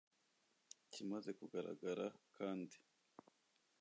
[0.85, 2.05] Ikimaze kugaragara
[2.35, 2.77] kandi